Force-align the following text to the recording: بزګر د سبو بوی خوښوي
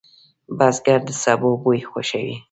بزګر 0.57 0.99
د 1.07 1.09
سبو 1.23 1.51
بوی 1.61 1.81
خوښوي 1.89 2.35